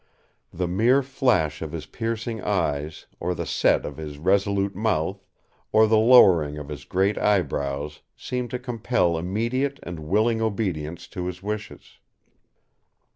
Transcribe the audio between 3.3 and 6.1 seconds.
the set of his resolute mouth, or the